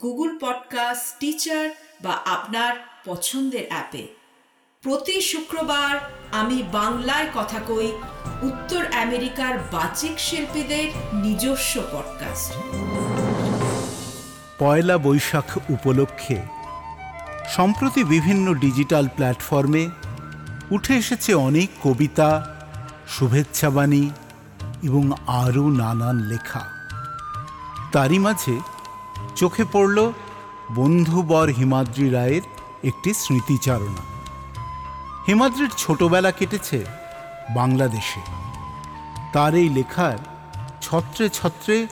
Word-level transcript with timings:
Google 0.00 0.38
podcast 0.38 1.18
Stitcher 1.20 1.70
বা 2.02 2.12
আপনার 2.26 2.72
পছন্দের 3.04 3.64
অ্যাপে। 3.68 4.06
প্রতি 4.82 5.20
শুক্রবার 5.20 5.98
আমি 6.32 6.62
বাংলায় 6.72 7.28
কথা 7.34 7.60
কই 7.68 7.92
উত্তর 8.42 8.86
আমেরিকার 8.86 9.58
বাচিক 9.72 10.18
শিল্পীদের 10.18 11.16
নিজস্ব 11.16 11.82
পডকাস্ট 11.92 12.52
পয়লা 14.58 14.98
বৈশাখ 14.98 15.56
উপলক্ষে 15.70 16.42
সম্প্রতি 17.48 18.04
বিভিন্ন 18.04 18.54
ডিজিটাল 18.54 19.08
প্ল্যাটফর্মে 19.08 19.88
উঠে 20.70 20.94
এসেছে 20.94 21.34
অনেক 21.34 21.70
কবিতা 21.82 22.56
শুভেচ্ছাবাণী 23.08 24.10
এবং 24.82 25.12
আরও 25.26 25.70
নানান 25.70 26.18
লেখা। 26.18 26.60
তারই 27.92 28.18
মাঝে 28.18 28.71
চোখে 29.36 29.64
পড়ল 29.72 30.12
বন্ধুবর 30.74 31.48
হিমাদ্রি 31.48 32.10
রায়ের 32.10 32.42
একটি 32.84 33.14
স্মৃতিচারণা। 33.14 34.02
হিমাদ্রির 35.26 35.68
ছোটবেলা 35.78 36.30
কেটেছে 36.30 36.84
বাংলাদেশে। 37.54 38.20
তার 39.32 39.54
এই 39.54 39.68
লেখার 39.68 40.18
ছত্রে 40.80 41.28
ছত্রে 41.28 41.86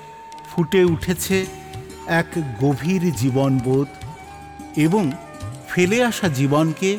ফুটে 0.51 0.85
উঠেছে 0.85 1.47
এক 2.07 2.27
গভীর 2.61 3.15
জীবনবোধ 3.15 3.87
এবং 4.77 5.13
ফেলে 5.69 6.05
আসা 6.05 6.29
জীবনকে 6.29 6.99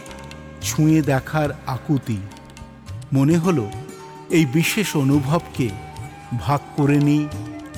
ছুঁয়ে 0.61 1.02
দেখার 1.02 1.49
আকুতি। 1.67 2.17
মনে 3.13 3.37
হলো 3.37 3.69
এই 4.29 4.45
বিশেষ 4.45 4.95
অনুভবকে 4.95 5.69
ভাগ 6.39 6.59
করে 6.75 6.97
নিই 6.97 7.27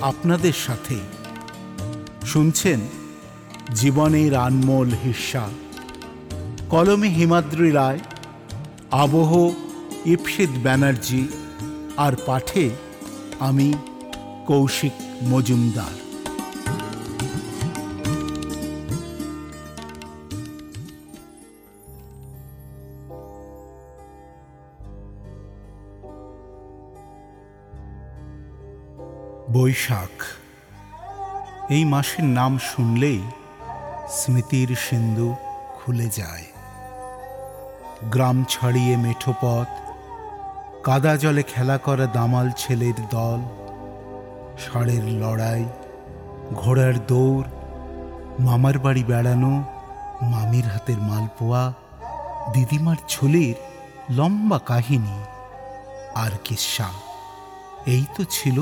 আপনাদের 0.01 0.53
সাথে। 0.53 0.95
শুনছেন? 2.25 2.79
জীবনের 3.75 4.35
আনমোল 4.35 4.89
হিস্সা 5.03 5.49
কলমে 6.69 7.07
হিমাদ্রি 7.07 7.71
রায়, 7.71 7.99
আবহ 8.91 9.51
ইপসিত 10.05 10.49
ব্যানার্জি, 10.63 11.27
আর 11.97 12.13
পাঠে 12.25 12.69
আমি 13.39 13.73
কৌশিক 14.47 14.91
মজুমদার। 15.23 15.95
বৈশাখ 29.53 30.42
এই 31.75 31.83
মাসের 31.93 32.27
নাম 32.39 32.53
শুনলেই 32.69 33.21
স্মৃতির 34.17 34.69
সিন্ধু 34.85 35.29
খুলে 35.77 36.07
যায়। 36.19 36.45
গ্রাম 38.13 38.37
ছাড়িয়ে 38.49 38.93
মেঠো 39.03 39.33
পথ, 39.41 39.69
কাদা 40.85 41.13
জলে 41.15 41.43
খেলা 41.43 41.77
করা 41.77 42.05
দামাল 42.17 42.47
ছেলের 42.61 42.97
দল, 43.15 43.41
ষাঁড়ের 44.63 45.05
লড়াই, 45.21 45.63
ঘোড়ার 46.53 46.95
দৌড়, 47.07 47.47
মামার 48.39 48.77
বাড়ি 48.79 49.03
বেড়ানো, 49.03 49.53
মামির 50.31 50.65
হাতের 50.73 50.99
মালপোয়া, 51.09 51.63
দিদিমার 52.53 52.99
ছোলের 53.09 53.55
লম্বা 54.17 54.59
কাহিনী 54.69 55.17
আর 56.15 56.33
কিস্সা 56.45 56.89
এই 57.85 58.03
তো 58.15 58.21
ছিল 58.35 58.57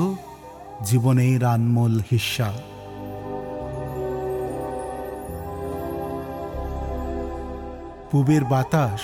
জীবনের 0.88 1.42
আনমোল 1.54 1.94
হিস্সা 2.10 2.48
পুবের 8.12 8.44
বাতাস, 8.44 9.00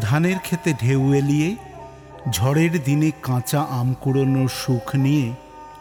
ধানের 0.00 0.38
খেতে 0.44 0.72
ঢেউ 0.72 1.14
এলিয়ে, 1.14 1.56
ঝড়ের 2.30 2.82
দিনে 2.84 3.10
কাঁচা 3.22 3.60
আম 3.60 3.94
কুড়োনোর 4.00 4.48
সুখ 4.48 4.94
নিয়ে 4.94 5.32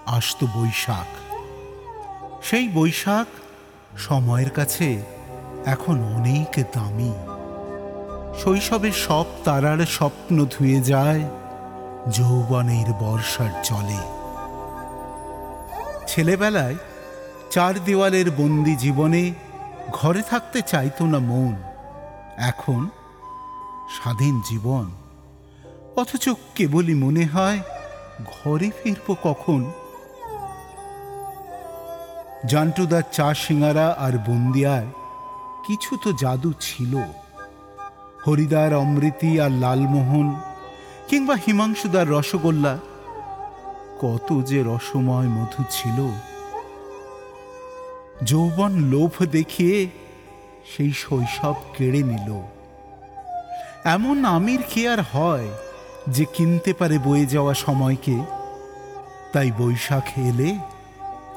আসত 0.06 0.44
বৈশাখ। 0.56 1.10
সেই 2.44 2.70
বৈশাখ 2.70 3.28
সময়ের 3.98 4.50
কাছে 4.50 5.02
এখন 5.66 6.04
অনেক 6.04 6.66
দামি। 6.74 7.14
শৈশবে 8.44 8.92
সব 8.92 9.26
তারার 9.44 9.86
স্বপ্ন 9.86 10.46
ধুয়ে 10.46 10.82
যায়, 10.82 11.24
যৌবনের 12.12 12.94
বর্ষার 13.00 13.54
জলে। 13.64 14.02
ছেলেবেলায় 16.08 16.76
চার 17.52 17.74
দেওয়ালের 17.86 18.32
বন্দি 18.32 18.76
জীবনে 18.76 19.34
ঘরে 19.94 20.22
থাকতে 20.22 20.62
চাইতো 20.62 21.06
না 21.06 21.20
মন। 21.20 21.75
এখন 22.38 22.90
স্বাধীন 23.90 24.42
জীবন। 24.50 24.92
অথচ 25.96 26.30
কেবলই 26.56 26.94
মনে 26.94 27.26
হয় 27.26 27.60
ঘরে 28.26 28.72
ফিরব 28.84 29.16
কখন? 29.24 29.72
জান্টুদার 32.46 33.04
চা 33.12 33.34
সিঙ্গারা 33.34 33.96
আর 34.00 34.12
বন্দিয়ায় 34.12 34.86
কিছু 35.68 35.98
তো 36.04 36.14
জাদু 36.14 36.54
ছিল। 36.60 36.98
হরিদার 38.28 38.74
অমৃতি 38.74 39.42
আর 39.42 39.52
লালমোহন 39.52 40.36
কিংবা 41.08 41.36
হিমাংশুদার 41.36 42.10
রসগোল্লা 42.10 42.78
কত 44.02 44.42
যে 44.42 44.64
রসময় 44.64 45.28
মধু 45.28 45.64
ছিল। 45.70 46.12
যৌবন 48.24 48.72
লোভ 48.72 49.24
দেখিয়ে 49.24 50.05
সেই 50.72 50.94
শৈশব 50.94 51.54
কেড়ে 51.78 52.04
নিল। 52.04 52.42
এমন 53.84 54.26
আমির 54.26 54.62
কি 54.70 54.88
আর 54.88 55.02
হয় 55.02 55.50
যে 56.08 56.26
কিনতে 56.34 56.74
পারে 56.74 57.00
বয়ে 57.00 57.26
যাওয়া 57.26 57.54
সময়কে? 57.54 58.18
তাই 59.34 59.52
বৈশাখ 59.52 60.04
এলে 60.18 60.60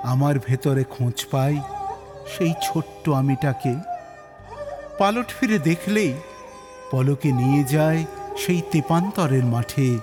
আমার 0.02 0.38
ভেতরে 0.38 0.84
খোঁজ 0.84 1.26
পাই 1.30 1.60
সেই 2.36 2.54
ছোট্ট 2.62 3.08
আমিটাকে। 3.08 3.74
পালট 4.98 5.28
ফিরে 5.40 5.58
দেখলেই 5.58 6.14
পলকে 6.90 7.32
নিয়ে 7.32 7.64
যায় 7.64 8.04
সেই 8.36 8.62
তেপান্তরের 8.72 9.44
মাঠে 9.44 9.98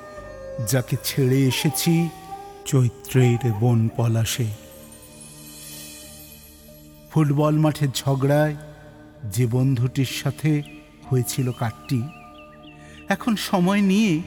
যাকে 0.67 0.95
ছেড়ে 1.03 1.39
এসেছি 1.45 2.09
চৈত্রের 2.65 3.53
বন 3.59 3.89
পলাশে 3.97 4.47
ফুটবল 7.11 7.55
মাঠের 7.57 7.87
ঝগড়ায় 7.95 8.55
যে 9.31 9.47
বন্ধুটির 9.47 10.05
সাথে 10.05 10.63
হয়েছিল 11.09 11.51
কাটটি 11.51 12.01
এখন 13.09 13.35
সময় 13.35 13.81
নিয়ে 13.81 14.21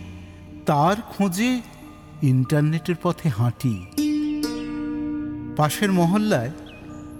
তার 0.66 0.96
খোঁজে 1.00 1.60
ইন্টারনেটের 2.22 2.94
পথে 3.02 3.28
হাঁটি। 3.28 3.86
পাশের 5.56 5.92
মহল্লায় 5.92 6.50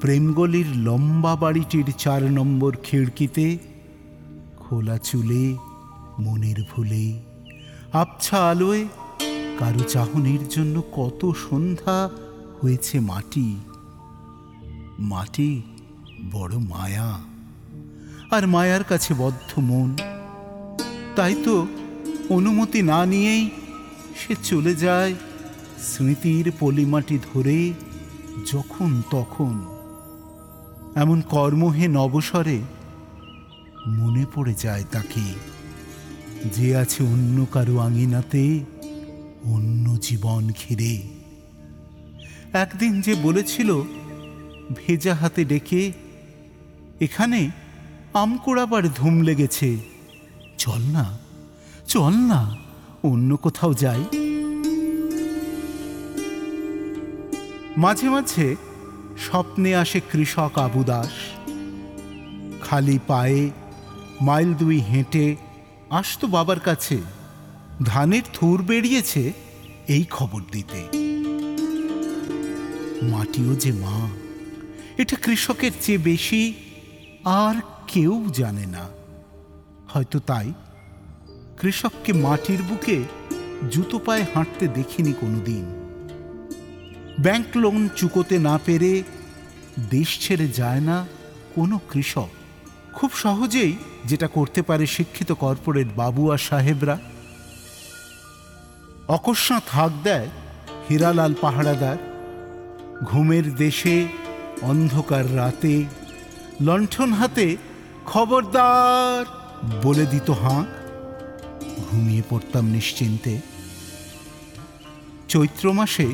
প্রেমগলির 0.01 0.67
লম্বা 0.77 1.37
বাড়িটির 1.37 1.93
চার 1.99 2.23
নম্বর 2.23 2.77
খিড়কিতে 2.83 3.59
খোলা 4.57 4.99
চুলে, 4.99 5.57
মনের 6.19 6.57
ভুলে, 6.71 7.23
আবছা 7.93 8.51
আলোয় 8.51 8.89
কারও 9.59 9.79
চাহনির 9.79 10.49
জন্য 10.49 10.83
কত 10.93 11.33
সন্ধ্যা 11.51 12.11
হয়েছে 12.61 13.01
মাটি। 13.01 13.57
মাটি 14.99 15.63
বড় 16.33 16.59
মায়া। 16.59 17.28
আর 18.31 18.47
মায়ার 18.47 18.85
কাছে 18.85 19.13
বদ্ধ 19.15 19.51
মন। 19.59 19.97
তাই 21.17 21.35
তো 21.45 21.67
অনুমতি 22.29 22.83
না 22.83 23.07
নিয়েই 23.07 23.45
সে 24.21 24.33
চলে 24.43 24.75
যায় 24.75 25.15
স্মৃতির 25.83 26.47
পলিমাটি 26.61 27.19
ধরে 27.29 27.59
যখন 28.53 28.91
তখন। 29.11 29.55
এমন 30.95 31.19
কর্মহীন 31.31 31.97
অবসরে 31.97 32.59
মনে 33.99 34.25
পড়ে 34.35 34.55
যায় 34.55 34.85
তাকে, 34.93 35.27
যে 36.55 36.69
আছে 36.77 37.01
অন্য 37.05 37.47
কারও 37.53 37.77
আঙিনাতে 37.79 38.45
অন্য 39.45 39.85
জীবন 40.03 40.43
ঘিরে। 40.61 40.95
একদিন 42.53 42.93
যে 43.01 43.15
বলেছিল, 43.23 43.71
ভেজা 44.77 45.15
হাতে 45.15 45.43
ডেকে, 45.45 45.83
এখানে 47.01 47.41
আম 48.15 48.39
কুড়াবার 48.45 48.83
ধুম 48.89 49.23
লেগেছে। 49.23 49.77
চল 50.59 50.83
না 50.93 51.19
চল 51.87 52.13
না, 52.13 52.57
অন্য 53.03 53.37
কোথাও 53.37 53.75
যাই। 53.75 54.05
মাঝে 57.77 58.09
মাঝে 58.09 58.57
স্বপ্নে 59.19 59.77
আসে 59.77 60.01
কৃষক 60.13 60.59
আবু 60.59 60.85
দাস। 60.85 61.13
খালি 62.61 62.99
পায়ে 63.07 63.51
মাইল 64.21 64.55
দুই 64.55 64.81
হেঁটে 64.81 65.37
আসতো 65.91 66.27
বাবার 66.27 66.61
কাছে। 66.61 66.99
ধানের 67.85 68.23
থুর 68.33 68.63
বেরিয়েছে 68.63 69.33
এই 69.89 70.05
খবর 70.05 70.41
দিতে। 70.53 70.81
মাটিও 73.03 73.55
যে 73.55 73.73
মা, 73.73 74.09
এটা 74.99 75.17
কৃষকের 75.17 75.71
চেয়ে 75.81 75.99
বেশি 75.99 76.55
আর 77.31 77.55
কেউ 77.87 78.27
জানে 78.33 78.67
না। 78.67 78.89
হয়তো 79.89 80.19
তাই 80.19 80.53
কৃষককে 81.61 82.13
মাটির 82.13 82.63
বুকে 82.63 83.05
জুতো 83.71 83.99
পায়ে 83.99 84.27
হাঁটতে 84.35 84.69
দেখিনি 84.69 85.13
কোনোদিন। 85.13 85.65
ব্যাংক 87.21 87.57
লোন 87.57 87.89
চুকোতে 87.97 88.39
না 88.39 88.59
পেরে 88.65 89.03
দেশ 89.91 90.27
ছেড়ে 90.27 90.49
যায় 90.49 90.81
না 90.81 91.07
কোনো 91.55 91.81
কৃষক। 91.91 92.29
খুব 92.95 93.11
সহজেই 93.13 93.77
যেটা 94.05 94.27
করতে 94.27 94.63
পারে 94.63 94.87
শিক্ষিত 94.87 95.33
কর্পোরেট 95.33 95.87
বাবু 95.97 96.31
আর 96.31 96.39
সাহেবরা। 96.39 96.99
অকস্মাৎ 99.09 99.63
হাঁক 99.69 99.93
দেয় 100.03 100.29
হীরালাল 100.91 101.35
পাহাড়াদার 101.41 101.97
ঘুমের 103.05 103.55
দেশে 103.55 104.09
অন্ধকার 104.63 105.37
রাতে 105.37 105.85
লণ্ঠন 106.61 107.13
হাতে 107.13 107.57
খবরদার 108.07 109.25
বলে 109.85 110.07
দিত 110.07 110.31
হাঁক 110.31 110.67
ঘুমিয়ে 111.87 112.23
পড়তাম 112.31 112.65
নিশ্চিন্তে। 112.65 113.41
চৈত্র 115.29 115.73
মাসে 115.73 116.09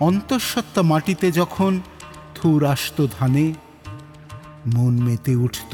অন্তঃসত্ত্বা 0.00 0.82
মাটিতে 0.82 1.32
যখন 1.32 1.80
থুর 2.34 2.60
আসত 2.66 3.06
ধানে, 3.18 3.46
মন 4.74 4.94
মেতে 5.02 5.34
উঠত 5.36 5.72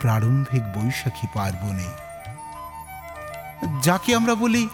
প্রারম্ভিক 0.00 0.62
বৈশাখী 0.74 1.26
পার্বণে। 1.34 1.88
যাকে 3.82 4.14
আমরা 4.14 4.34
বলি 4.34 4.68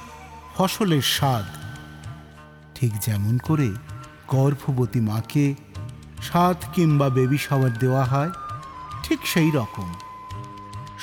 ফসলের 0.55 1.03
স্বাদ, 1.03 1.45
ঠিক 2.75 2.93
যেমন 3.01 3.39
করে 3.39 3.69
গর্ভবতী 4.29 5.01
মাকে 5.01 5.55
সাত 6.29 6.59
কিংবা 6.75 7.07
বেবি 7.17 7.39
শাওয়ার 7.47 7.73
দেওয়া 7.83 8.05
হয়, 8.13 8.33
ঠিক 9.05 9.21
সেই 9.33 9.51
রকম। 9.59 9.89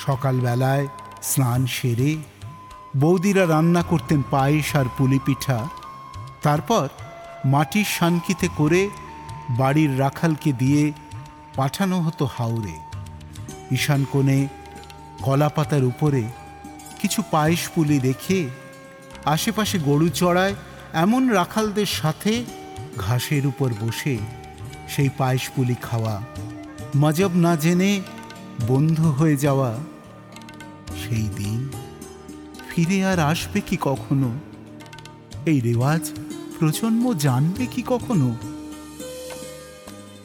সকালবেলায় 0.04 0.86
স্নান 1.30 1.62
সেরে 1.76 2.12
বৌদিরা 3.02 3.44
রান্না 3.46 3.82
করতেন 3.90 4.20
পায়েস 4.32 4.68
আর 4.80 4.86
পুলি 4.96 5.18
পিঠা, 5.26 5.58
তারপর 6.44 6.86
মাটির 7.52 7.88
শানকিতে 7.96 8.46
করে 8.58 8.82
বাড়ির 9.60 9.92
রাখালকে 10.00 10.50
দিয়ে 10.62 10.82
পাঠানো 11.58 11.96
হতো 12.06 12.24
হাওড়ে 12.36 12.76
ঈশান 13.76 14.02
কোণে 14.12 14.38
কলা 15.24 15.48
পাতার 15.56 15.84
উপরে 15.84 16.22
কিছু 17.00 17.20
পায়েস 17.32 17.62
পুলি 17.74 17.96
রেখে 18.08 18.40
আশেপাশে 19.34 19.76
গরু 19.88 20.08
চড়ায় 20.20 20.54
এমন 21.04 21.22
রাখালদের 21.38 21.90
সাথে 22.00 22.32
ঘাসের 23.04 23.44
উপর 23.46 23.70
বসে 23.82 24.14
সেই 24.90 25.10
পায়েস 25.18 25.44
পুলি 25.56 25.76
খাওয়া। 25.82 26.14
মজব 26.96 27.32
না 27.36 27.52
জেনে 27.56 27.92
বন্ধু 28.68 29.06
হয়ে 29.10 29.36
যাওয়া 29.36 29.70
সেই 31.00 31.26
দিন। 31.36 31.60
ফিরে 32.68 32.98
আর 33.04 33.18
আসবে 33.22 33.60
কি 33.60 33.76
কখনো? 33.80 34.30
এই 35.46 35.58
রেওয়াজ 35.60 36.04
প্রজন্ম 36.58 37.04
জানবে 37.16 37.64
কি 37.66 37.82
কখনো? 37.86 38.28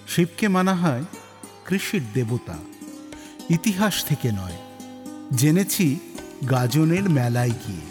শিবকে 0.07 0.47
মানা 0.47 0.73
হয় 0.75 1.03
কৃষির 1.65 2.03
দেবতা। 2.13 2.57
ইতিহাস 3.49 3.95
থেকে 4.03 4.29
নয়, 4.31 4.57
জেনেছি 5.37 5.87
গাজনের 6.49 7.05
মেলায় 7.09 7.55
গিয়ে। 7.63 7.85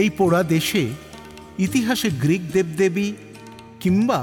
এই 0.00 0.08
পোড়া 0.10 0.40
দেশে 0.42 0.84
ইতিহাসে 1.58 2.08
গ্রিক 2.20 2.42
দেবদেবী 2.52 3.08
কিংবা 3.80 4.20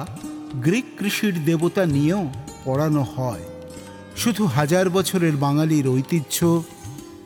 গ্রিক 0.55 0.85
কৃষির 0.99 1.45
দেবতা 1.45 1.85
নিয়েও 1.85 2.31
পড়ানো 2.65 3.03
হয়। 3.03 3.43
শুধু 4.17 4.45
হাজার 4.45 4.89
বছরের 4.89 5.37
বাঙালির 5.37 5.87
ঐতিহ্য 5.87 6.63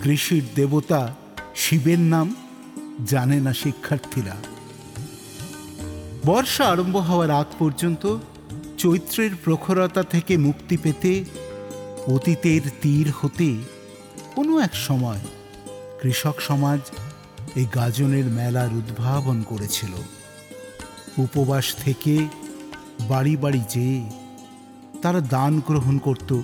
কৃষির 0.04 0.44
দেবতা 0.56 1.16
শিবের 1.56 2.00
নাম 2.00 2.36
জানে 3.06 3.42
না 3.42 3.54
শিক্ষার্থীরা। 3.54 4.36
বর্ষা 6.26 6.66
আরম্ভ 6.66 6.98
হওয়ার 6.98 7.32
আগ 7.32 7.46
পর্যন্ত 7.60 8.18
চৈত্রের 8.78 9.30
প্রখরতা 9.44 10.04
থেকে 10.04 10.38
মুক্তি 10.38 10.78
পেতে 10.78 11.26
অতীতের 12.08 12.62
তীর 12.82 13.14
হতে 13.22 13.56
কোনো 14.36 14.60
এক 14.60 14.76
সময় 14.76 15.20
কৃষক 16.02 16.36
সমাজ 16.40 16.80
এই 17.56 17.66
গাজনের 17.76 18.26
মেলার 18.26 18.68
উদ্ভাবন 18.68 19.44
করেছিল। 19.44 19.92
উপবাস 21.18 21.76
থেকে 21.76 22.28
বাড়ি 23.10 23.38
বাড়ি 23.38 23.62
যেয়ে 23.70 24.10
তারা 25.02 25.22
দান 25.22 25.62
গ্রহণ 25.68 25.98
করত। 25.98 26.40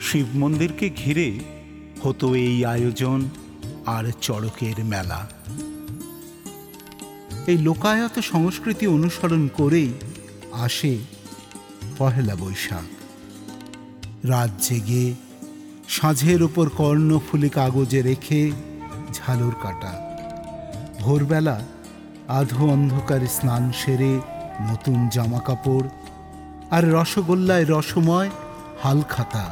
শিব 0.00 0.26
মন্দিরকে 0.34 0.90
ঘিরে 0.90 1.38
হতো 2.02 2.34
এই 2.34 2.64
আয়োজন 2.64 3.22
আর 3.86 4.04
চড়কের 4.20 4.84
মেলা। 4.84 5.28
এই 7.46 7.58
লোকায়ত 7.58 8.18
সংস্কৃতি 8.18 8.86
অনুসরণ 8.86 9.48
করেই 9.54 9.92
আসে 10.52 10.98
পহেলা 11.98 12.34
বৈশাখ। 12.34 12.84
রাত 14.24 14.50
জেগে 14.62 15.14
সাঁঝের 15.88 16.42
ওপর 16.42 16.68
কর্ণফুলি 16.68 17.48
কাগজে 17.48 18.02
রেখে 18.02 18.50
ঝালুর 19.12 19.54
কাটা। 19.62 19.92
ভোরবেলা 21.00 21.60
আধো 22.28 22.66
অন্ধকারে 22.70 23.26
স্নান 23.26 23.72
সেরে 23.72 24.20
নতুন 24.60 25.08
জামা 25.08 25.40
কাপড় 25.40 25.88
আর 26.70 26.82
রসগোল্লায় 26.92 27.64
রসময় 27.64 28.30
হালখাতা 28.82 29.44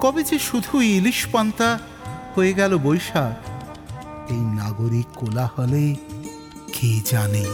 কবে 0.00 0.22
যে 0.24 0.38
শুধু 0.38 0.80
ইলিশ 0.80 1.26
পান্তা 1.32 1.78
হয়ে 2.34 2.52
গেল 2.54 2.78
বৈশাখ, 2.78 3.36
এই 4.30 4.42
নাগরিক 4.60 5.06
কোলাহলে 5.14 5.96
কে 6.72 7.00
জানে? 7.10 7.44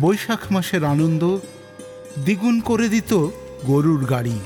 বৈশাখ 0.00 0.52
মাসের 0.52 0.84
আনন্দ 0.84 1.38
দ্বিগুণ 2.24 2.60
করে 2.60 2.88
দিত 2.88 3.12
গরুর 3.64 4.04
গাড়ি। 4.04 4.38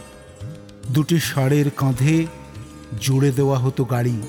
দুটি 0.90 1.20
ষাঁড়ের 1.20 1.70
কাঁধে 1.76 2.26
জুড়ে 3.00 3.30
দেওয়া 3.32 3.58
হতো 3.58 3.85
গাড়ি। 3.85 4.23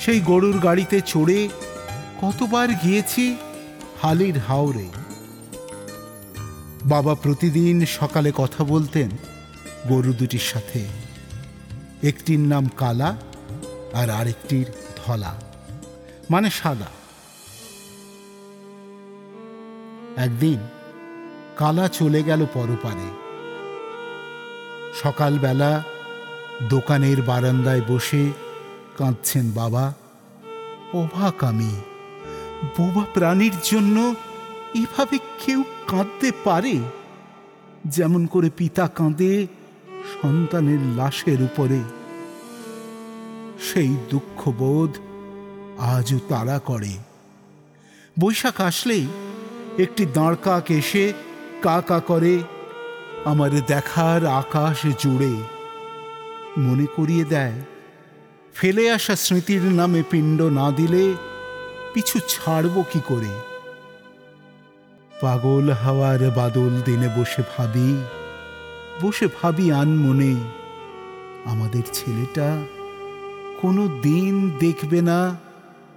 সেই 0.00 0.20
গরুর 0.20 0.58
গাড়িতে 0.58 1.00
চড়ে 1.00 1.48
কতবার 2.22 2.68
গিয়েছি 2.68 3.36
হালির 4.02 4.38
হাওরে। 4.38 4.88
বাবা 6.84 7.14
প্রতিদিন 7.14 7.86
সকালে 7.86 8.32
কথা 8.36 8.64
বলতেন 8.64 9.10
গরু 9.88 10.12
দুটির 10.12 10.38
সাথে। 10.38 10.86
একটির 12.02 12.38
নাম 12.38 12.68
কালা 12.76 13.16
আর 13.92 14.10
আরেকটির 14.10 14.66
ধলা 14.96 15.34
মানে 16.30 16.50
সাদা। 16.50 16.90
একদিন 20.16 20.58
কালা 21.56 21.88
চলে 21.88 22.22
গেল 22.22 22.46
পরপারে। 22.54 23.08
সকালবেলা 25.02 25.82
দোকানের 26.68 27.22
বারান্দায় 27.22 27.82
বসে 27.88 28.49
কাঁদছেন 29.00 29.50
বাবা। 29.50 29.94
অভাক 30.92 31.44
আমি। 31.44 31.80
বোবা 32.78 33.04
প্রাণীর 33.14 33.52
জন্য 33.62 34.14
এভাবে 34.74 35.18
কেউ 35.18 35.62
কাঁদতে 35.86 36.32
পারে? 36.44 36.78
যেমন 37.86 38.26
করে 38.26 38.50
পিতা 38.50 38.88
কাঁদে 38.88 39.46
সন্তানের 39.88 40.78
লাশের 40.96 41.42
উপরে। 41.42 41.80
সেই 43.62 43.96
দুঃখবোধ 44.10 44.90
আজও 45.80 46.18
তারা 46.28 46.58
করে। 46.58 46.92
বৈশাখ 48.20 48.60
আসলেই 48.60 49.06
একটি 49.78 50.06
দাঁড় 50.06 50.36
কাক 50.42 50.70
এসে 50.70 51.12
কা 51.62 51.80
কা 51.80 52.00
করে 52.00 52.42
আমার 53.24 53.50
দেখার 53.66 54.26
আকাশ 54.26 54.86
জুড়ে। 54.98 55.32
মনে 56.58 56.86
করিয়ে 56.96 57.24
দেয় 57.24 57.52
ফেলে 58.54 58.90
আসা 58.90 59.16
স্মৃতির 59.16 59.62
নামে 59.62 60.02
পিণ্ড 60.10 60.42
না 60.42 60.70
দিলে 60.70 61.14
পিছু 61.94 62.18
ছাড়ব 62.28 62.82
কি 62.92 63.00
করে? 63.08 63.40
পাগল 65.20 65.70
হাওয়ার 65.70 66.30
বাদল 66.30 66.82
দিনে 66.82 67.08
বসে 67.16 67.42
ভাবি 67.56 68.04
বসে 69.02 69.26
ভাবি 69.26 69.72
আন 69.72 69.96
মনে, 69.96 70.36
আমাদের 71.44 71.82
ছেলেটা 71.92 72.64
কোনো 73.60 73.88
দিন 73.88 74.50
দেখবে 74.58 75.00
না 75.02 75.36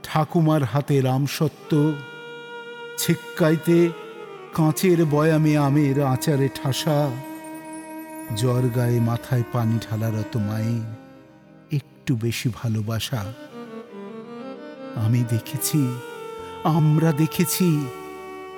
ঠাকুমার 0.04 0.64
হাতে 0.64 1.02
রামসত্য 1.02 1.94
ছিক্কাইতে 2.98 3.90
কাঁচের 4.54 5.06
বয়ামে 5.06 5.58
আমের 5.58 6.02
আচারে 6.04 6.50
ঠাসা 6.64 7.10
জ্বর 8.38 8.70
গায়ে 8.76 9.00
মাথায় 9.00 9.44
পানি 9.54 9.80
ঢালারত 9.90 10.38
মায়ের 10.38 11.03
একটু 12.04 12.16
বেশি 12.16 12.50
ভালোবাসা। 12.50 13.34
আমি 14.96 15.24
দেখেছি, 15.30 16.00
আমরা 16.64 17.12
দেখেছি, 17.12 17.86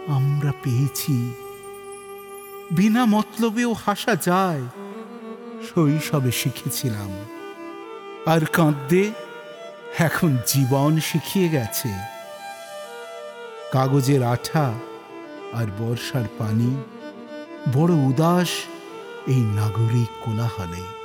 আমরা 0.08 0.52
পেয়েছি। 0.64 1.34
বিনা 2.72 3.06
মতলবেও 3.06 3.74
হাসা 3.74 4.16
যায়, 4.16 4.62
শৈশবে 5.68 6.32
শিখেছিলাম। 6.32 7.12
আর 8.25 8.46
কাঁদতে 8.46 9.12
এখন 10.00 10.38
জীবন 10.48 11.00
শিখিয়ে 11.00 11.50
গেছে। 11.50 11.90
কাগজের 13.72 14.24
আঠা 14.24 14.74
আর 15.54 15.66
বর্ষার 15.80 16.25
পানি, 16.38 16.84
বড় 17.74 17.94
উদাস 17.94 18.50
এই 19.28 19.42
নাগরিক 19.42 20.10
কোলাহলে। 20.25 21.05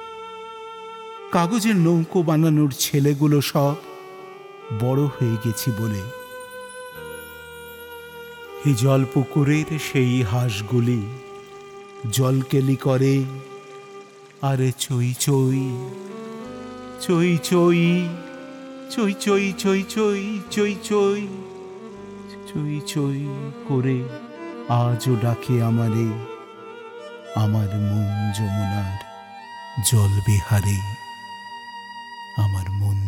কাগজের 1.33 1.77
নৌকো 1.77 2.23
বানানোর 2.23 2.71
ছেলেগুলো 2.79 3.41
সব 3.41 3.77
বড় 4.81 5.03
হয়ে 5.05 5.37
গেছি 5.45 5.71
বলে। 5.81 6.03
এই 8.67 8.75
জলপুকুরের 8.75 9.69
সেই 9.93 10.23
হাঁসগুলি 10.23 11.01
জলকেলি 12.11 12.77
করে, 12.77 13.15
আরে 14.43 14.73
চই 14.79 15.15
চই 15.19 15.63
চই 17.05 17.31
চই 17.49 17.83
চই 18.93 19.13
চই 19.23 19.53
চই 19.63 19.81
চই 19.95 20.37
চই 20.51 20.75
চই 20.89 21.23
চই 22.49 22.81
চই 22.87 23.21
করে 23.69 23.99
আজও 24.69 25.13
ডাকে 25.23 25.63
আমারে, 25.63 26.09
আমার 27.43 27.71
মন 27.89 28.11
যমুনার 28.37 28.99
জল 29.91 30.13
বিহারে 30.27 30.79
আমার 30.79 30.95
মন 30.95 31.00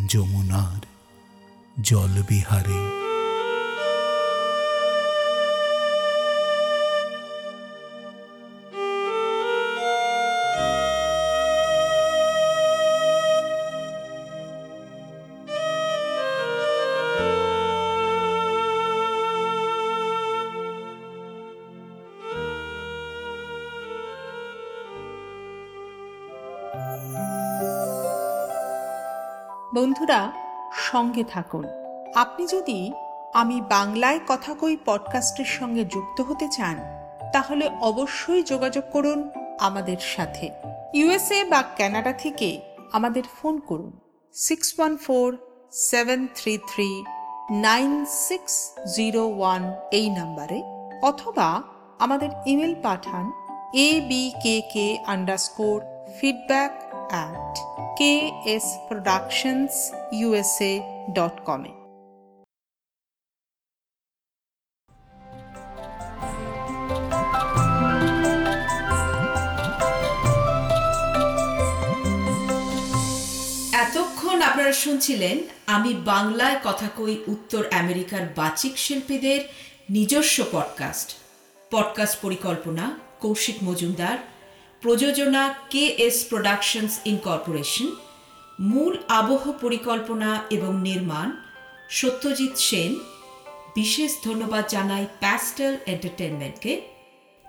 যমুনার 0.07 0.85
জলবিহারে। 1.81 2.92
বন্ধুরা, 29.73 30.31
সঙ্গে 30.91 31.23
থাকুন। 31.23 31.65
আপনি 32.15 32.47
যদি 32.47 32.91
আমি 33.33 33.61
বাংলায় 33.61 34.19
কথা 34.27 34.53
কই 34.53 34.77
পডকাস্টের 34.85 35.45
সঙ্গে 35.45 35.85
যুক্ত 35.85 36.21
হতে 36.21 36.47
চান, 36.51 36.77
তাহলে 37.33 37.69
অবশ্যই 37.81 38.43
যোগাযোগ 38.43 38.83
করুন 38.91 39.29
আমাদের 39.59 39.97
সাথে। 39.97 40.49
ইউএসএ 40.93 41.43
বা 41.43 41.63
কানাডা 41.77 42.13
থেকে 42.13 42.61
আমাদের 42.91 43.23
ফোন 43.41 43.59
করুন। 43.59 43.99
Six 44.33 44.73
one 44.77 44.97
four 44.97 45.37
seven 45.71 46.27
three 46.35 46.57
three 46.57 47.03
nine 47.51 48.05
six 48.05 48.71
zero 48.95 49.27
one 49.27 49.73
এই 49.91 50.09
নাম্বারে, 50.09 50.63
অথবা 51.01 51.61
আমাদের 51.99 52.29
email 52.45 52.75
Pathaan 52.83 53.31
A 53.73 54.01
B 54.07 54.31
K 54.43 54.61
K 54.73 54.97
underscore 55.07 55.81
feedback 56.21 56.71
at 57.09 57.57
K 57.97 58.13
S 58.45 58.63
productions 58.87 59.91
USA 60.11 60.81
dot 61.13 61.35
কমে 61.45 61.73
এতক্ষণ 73.77 74.41
আপনারা 74.41 74.73
শুনছিলেন, 74.73 75.37
আমি 75.67 75.93
বাংলায় 75.93 76.59
কথা 76.63 76.89
কই 76.97 77.23
উত্তর 77.27 77.63
আমেরিকার 77.71 78.21
বাচিক 78.35 78.77
শিল্পীদের 78.77 79.41
নিজস্ব 79.89 80.45
পডকাস্ট 80.51 81.09
পডকাস্ট 81.71 82.21
পরিকল্পনা, 82.21 82.85
কৌশিক 83.19 83.55
মজুমদার 83.63 84.17
প্রযোজনা 84.83 85.55
কে 85.69 85.79
এস 85.79 86.25
প্রোডাকশনস 86.29 86.99
ইনকর্পোরেশন 87.05 87.95
মূল 88.59 88.97
আবহ 89.07 89.51
পরিকল্পনা 89.51 90.43
এবং 90.49 90.81
নির্মাণ 90.81 91.31
সত্যজিৎ 91.89 92.59
সেন। 92.59 92.95
বিশেষ 93.75 94.15
ধন্যবাদ 94.23 94.67
জানাই 94.67 95.07
প্যাস্টেল 95.19 95.77
এন্টারটেনমেন্টকে 95.85 96.81